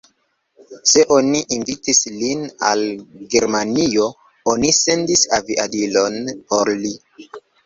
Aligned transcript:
Se 0.91 1.03
oni 1.17 1.41
invitis 1.57 1.99
lin 2.21 2.41
al 2.69 2.81
Germanio, 3.35 4.09
oni 4.55 4.73
sendis 4.79 5.27
aviadilon 5.39 6.19
por 6.51 6.75
li. 6.83 6.95